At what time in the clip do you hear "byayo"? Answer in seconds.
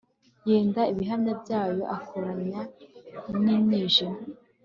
1.43-1.83